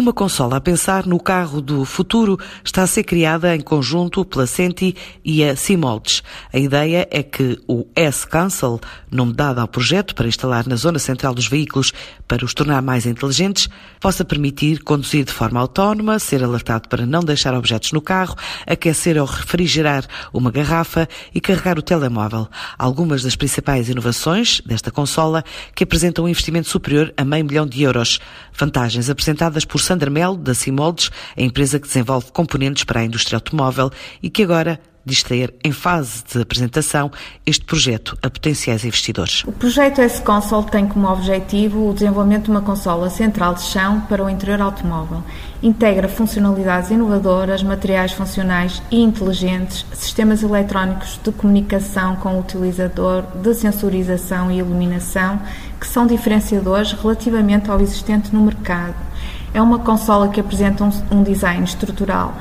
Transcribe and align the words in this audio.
Uma 0.00 0.14
consola 0.14 0.56
a 0.56 0.60
pensar 0.62 1.04
no 1.04 1.20
carro 1.20 1.60
do 1.60 1.84
futuro 1.84 2.38
está 2.64 2.82
a 2.82 2.86
ser 2.86 3.04
criada 3.04 3.54
em 3.54 3.60
conjunto 3.60 4.24
pela 4.24 4.46
Senti 4.46 4.96
e 5.22 5.44
a 5.44 5.54
Simoldes. 5.54 6.22
A 6.50 6.58
ideia 6.58 7.06
é 7.10 7.22
que 7.22 7.60
o 7.68 7.86
S-Console, 7.94 8.80
nome 9.10 9.34
dado 9.34 9.58
ao 9.58 9.68
projeto 9.68 10.14
para 10.14 10.26
instalar 10.26 10.66
na 10.66 10.74
zona 10.74 10.98
central 10.98 11.34
dos 11.34 11.46
veículos 11.46 11.92
para 12.26 12.46
os 12.46 12.54
tornar 12.54 12.80
mais 12.80 13.04
inteligentes, 13.04 13.68
possa 14.00 14.24
permitir 14.24 14.82
conduzir 14.84 15.22
de 15.22 15.32
forma 15.32 15.60
autónoma, 15.60 16.18
ser 16.18 16.42
alertado 16.42 16.88
para 16.88 17.04
não 17.04 17.20
deixar 17.20 17.52
objetos 17.52 17.92
no 17.92 18.00
carro, 18.00 18.34
aquecer 18.66 19.20
ou 19.20 19.26
refrigerar 19.26 20.06
uma 20.32 20.50
garrafa 20.50 21.06
e 21.34 21.42
carregar 21.42 21.78
o 21.78 21.82
telemóvel. 21.82 22.48
Algumas 22.78 23.22
das 23.22 23.36
principais 23.36 23.90
inovações 23.90 24.62
desta 24.64 24.90
consola 24.90 25.44
que 25.74 25.84
apresentam 25.84 26.24
um 26.24 26.28
investimento 26.28 26.70
superior 26.70 27.12
a 27.18 27.22
meio 27.22 27.44
milhão 27.44 27.66
de 27.66 27.82
euros. 27.82 28.18
Vantagens 28.58 29.10
apresentadas 29.10 29.66
por 29.66 29.89
Sandra 29.90 30.08
Melo, 30.08 30.36
da 30.36 30.54
Simoldes, 30.54 31.10
a 31.36 31.42
empresa 31.42 31.80
que 31.80 31.88
desenvolve 31.88 32.30
componentes 32.30 32.84
para 32.84 33.00
a 33.00 33.04
indústria 33.04 33.36
automóvel 33.38 33.90
e 34.22 34.30
que 34.30 34.44
agora 34.44 34.78
diz 35.04 35.24
ter 35.24 35.52
em 35.64 35.72
fase 35.72 36.22
de 36.32 36.40
apresentação 36.40 37.10
este 37.44 37.64
projeto 37.64 38.16
a 38.22 38.30
potenciais 38.30 38.84
investidores. 38.84 39.42
O 39.48 39.50
projeto 39.50 40.00
S-Console 40.00 40.70
tem 40.70 40.86
como 40.86 41.08
objetivo 41.08 41.90
o 41.90 41.92
desenvolvimento 41.92 42.44
de 42.44 42.50
uma 42.52 42.60
consola 42.60 43.10
central 43.10 43.54
de 43.54 43.62
chão 43.62 44.02
para 44.02 44.24
o 44.24 44.30
interior 44.30 44.60
automóvel. 44.62 45.24
Integra 45.60 46.06
funcionalidades 46.06 46.92
inovadoras, 46.92 47.64
materiais 47.64 48.12
funcionais 48.12 48.80
e 48.92 49.02
inteligentes, 49.02 49.84
sistemas 49.92 50.44
eletrónicos 50.44 51.18
de 51.20 51.32
comunicação 51.32 52.14
com 52.14 52.36
o 52.36 52.40
utilizador, 52.40 53.24
de 53.42 53.52
sensorização 53.54 54.52
e 54.52 54.58
iluminação, 54.58 55.40
que 55.80 55.86
são 55.88 56.06
diferenciadores 56.06 56.92
relativamente 56.92 57.68
ao 57.68 57.80
existente 57.80 58.32
no 58.32 58.42
mercado 58.42 59.09
é 59.52 59.60
uma 59.60 59.78
consola 59.78 60.28
que 60.28 60.40
apresenta 60.40 60.84
um, 60.84 60.90
um 61.10 61.22
design 61.22 61.64
estrutural 61.64 62.34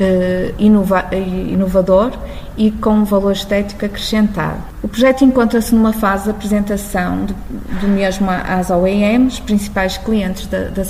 uh, 0.00 0.54
inova 0.58 1.06
inovador 1.14 2.12
e 2.56 2.70
com 2.70 2.90
um 2.90 3.04
valor 3.04 3.32
estético 3.32 3.84
acrescentado. 3.84 4.62
O 4.82 4.88
projeto 4.88 5.24
encontra-se 5.24 5.74
numa 5.74 5.92
fase 5.92 6.24
de 6.24 6.30
apresentação 6.30 7.26
do, 7.26 7.34
do 7.80 7.88
mesmo 7.88 8.28
às 8.30 8.70
OEMs, 8.70 9.40
principais 9.40 9.96
clientes 9.96 10.46
da, 10.46 10.68
da 10.68 10.84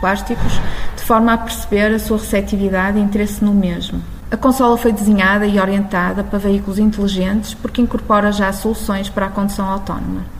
Plásticos, 0.00 0.60
de 0.96 1.02
forma 1.02 1.32
a 1.32 1.38
perceber 1.38 1.92
a 1.92 1.98
sua 1.98 2.18
receptividade 2.18 2.98
e 2.98 3.02
interesse 3.02 3.44
no 3.44 3.52
mesmo. 3.52 4.00
A 4.30 4.36
consola 4.36 4.76
foi 4.76 4.92
desenhada 4.92 5.46
e 5.46 5.58
orientada 5.58 6.22
para 6.22 6.38
veículos 6.38 6.78
inteligentes 6.78 7.54
porque 7.54 7.80
incorpora 7.80 8.30
já 8.30 8.52
soluções 8.52 9.08
para 9.08 9.26
a 9.26 9.30
condução 9.30 9.66
autónoma. 9.66 10.37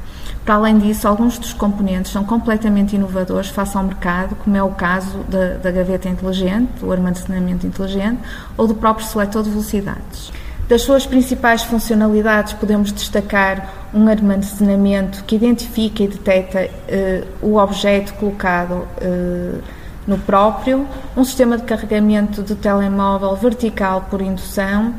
Para 0.49 0.55
além 0.55 0.79
disso, 0.79 1.07
alguns 1.07 1.37
dos 1.39 1.53
componentes 1.53 2.11
são 2.11 2.25
completamente 2.25 2.97
inovadores 2.97 3.51
face 3.51 3.77
ao 3.77 3.85
mercado, 3.85 4.35
como 4.35 4.57
é 4.57 4.63
o 4.63 4.71
caso 4.71 5.19
da, 5.29 5.59
da 5.59 5.71
gaveta 5.71 6.09
inteligente, 6.09 6.83
o 6.83 6.91
armazenamento 6.91 7.67
inteligente 7.67 8.19
ou 8.57 8.67
do 8.67 8.75
próprio 8.75 9.07
seletor 9.07 9.43
de 9.43 9.51
velocidades. 9.51 10.33
Das 10.67 10.81
suas 10.81 11.05
principais 11.05 11.65
funcionalidades, 11.65 12.55
podemos 12.55 12.91
destacar 12.91 13.91
um 13.93 14.09
armazenamento 14.09 15.23
que 15.25 15.37
identifica 15.37 16.05
e 16.05 16.09
detecta 16.09 16.65
uh, 16.65 17.47
o 17.47 17.57
objeto 17.59 18.15
colocado 18.15 18.89
uh, 19.03 19.63
no 20.07 20.17
próprio, 20.17 20.87
um 21.15 21.25
sistema 21.25 21.59
de 21.59 21.65
carregamento 21.65 22.43
de 22.43 22.55
telemóvel 22.55 23.37
vertical 23.37 24.07
por 24.09 24.23
indução, 24.23 24.95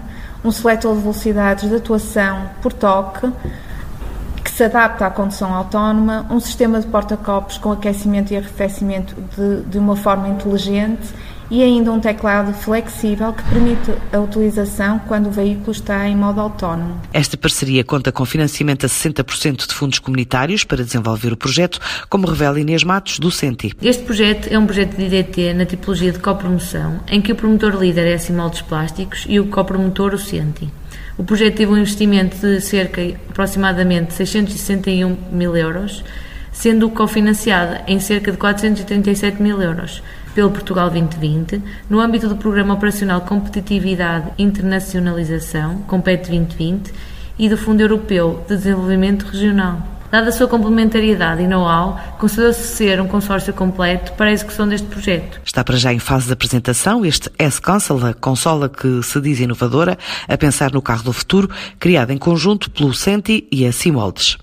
um 0.46 0.52
seletor 0.52 0.94
de 0.94 1.02
velocidades 1.02 1.68
de 1.68 1.76
atuação 1.76 2.52
por 2.62 2.72
toque, 2.72 3.28
se 4.60 4.66
adapta 4.66 5.06
à 5.06 5.10
condução 5.10 5.54
autónoma, 5.54 6.28
um 6.30 6.38
sistema 6.38 6.82
de 6.82 6.88
porta-copos 6.88 7.58
com 7.58 7.72
aquecimento 7.72 8.34
e 8.34 8.36
arrefecimento 8.36 9.16
de, 9.38 9.62
de 9.62 9.78
uma 9.78 9.96
forma 9.96 10.28
inteligente 10.28 11.08
e 11.50 11.64
ainda 11.64 11.94
um 11.94 12.00
teclado 12.02 12.52
flexível 12.52 13.32
que 13.32 13.42
permite 13.44 13.94
a 14.12 14.20
utilização 14.20 15.00
quando 15.08 15.28
o 15.28 15.32
veículo 15.32 15.72
está 15.72 16.06
em 16.10 16.16
modo 16.18 16.42
autónomo. 16.42 17.00
Esta 17.14 17.38
parceria 17.38 17.86
conta 17.86 18.12
com 18.12 18.26
financiamento 18.26 18.86
a 18.86 18.90
60% 18.90 19.66
de 19.66 19.74
fundos 19.74 19.98
comunitários 19.98 20.66
para 20.66 20.84
desenvolver 20.84 21.32
o 21.32 21.38
projeto, 21.38 21.80
como 22.10 22.28
revela 22.28 22.60
Inês 22.60 22.84
Matos, 22.84 23.18
do 23.18 23.32
CENTI. 23.32 23.72
Este 23.82 24.04
projeto 24.04 24.50
é 24.52 24.60
um 24.60 24.66
projeto 24.66 24.98
de 24.98 25.06
IDT 25.06 25.54
na 25.54 25.66
tipologia 25.66 26.12
de 26.12 26.20
copromoção, 26.20 27.00
em 27.08 27.22
que 27.22 27.32
o 27.32 27.36
promotor 27.36 27.80
líder 27.80 28.08
é 28.08 28.16
a 28.16 28.20
Simoldes 28.20 28.62
Plásticos 28.62 29.26
e 29.30 29.40
o 29.40 29.48
copromotor 29.48 30.14
o 30.14 30.20
CENTI. 30.20 30.79
O 31.18 31.24
projeto 31.24 31.58
teve 31.58 31.72
um 31.72 31.78
investimento 31.78 32.38
de 32.38 32.62
cerca 32.62 33.02
aproximadamente 33.30 34.14
661 34.14 35.18
mil 35.32 35.56
euros, 35.56 36.04
sendo 36.52 36.90
cofinanciada 36.90 37.84
em 37.88 38.00
cerca 38.00 38.32
de 38.32 38.38
437 38.38 39.42
mil 39.42 39.62
euros 39.62 40.02
pelo 40.34 40.52
Portugal 40.52 40.90
2020, 40.90 41.62
no 41.90 42.00
âmbito 42.00 42.28
do 42.28 42.38
Programa 42.38 42.74
Operacional 42.76 43.22
Competitividade 43.22 44.32
e 44.38 44.44
Internacionalização, 44.44 45.80
Compete 45.88 46.30
2020, 46.30 46.94
e 47.38 47.50
do 47.50 47.58
Fundo 47.58 47.82
Europeu 47.82 48.44
de 48.48 48.56
Desenvolvimento 48.56 49.24
Regional. 49.24 49.99
Dada 50.12 50.30
a 50.30 50.32
sua 50.32 50.48
complementariedade 50.48 51.44
e 51.44 51.48
know-how, 51.48 52.00
considerou-se 52.18 52.64
ser 52.64 53.00
um 53.00 53.08
consórcio 53.08 53.54
completo 53.54 54.14
para 54.14 54.28
a 54.28 54.32
execução 54.32 54.68
deste 54.68 54.88
projeto. 54.88 55.40
Está 55.46 55.64
para 55.64 55.78
já 55.78 55.94
em 55.94 56.00
fase 56.00 56.26
de 56.26 56.34
apresentação 56.34 57.06
este 57.06 57.30
S-Console, 57.38 58.10
a 58.10 58.14
consola 58.14 58.68
que 58.68 59.04
se 59.04 59.22
diz 59.22 59.40
inovadora, 59.40 59.98
a 60.28 60.38
pensar 60.38 60.72
no 60.72 60.82
carro 60.82 61.04
do 61.04 61.14
futuro, 61.14 61.50
criada 61.80 62.12
em 62.12 62.18
conjunto 62.18 62.72
pelo 62.72 62.94
Senti 62.94 63.48
e 63.52 63.66
a 63.66 63.72
Simoldes. 63.72 64.38